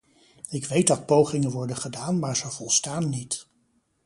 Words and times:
Ik 0.49 0.65
weet 0.65 0.87
dat 0.87 1.05
pogingen 1.05 1.49
worden 1.51 1.75
gedaan 1.77 2.19
maar 2.19 2.35
ze 2.35 2.47
volstaan 2.49 3.09
niet. 3.09 3.47